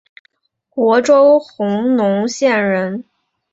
[0.71, 3.05] 虢州弘农县人。